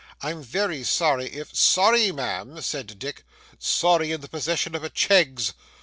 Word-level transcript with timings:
'I'm 0.23 0.41
very 0.41 0.83
sorry 0.83 1.25
if' 1.27 1.55
'Sorry, 1.55 2.11
Ma'am!' 2.11 2.59
said 2.61 2.97
Dick, 2.97 3.23
'sorry 3.59 4.11
in 4.11 4.21
the 4.21 4.27
possession 4.27 4.73
of 4.73 4.83
a 4.83 4.89
Cheggs! 4.89 5.53